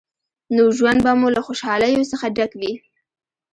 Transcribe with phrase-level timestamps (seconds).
[0.55, 2.73] نو ژوند به مو له خوشحالیو څخه ډک وي.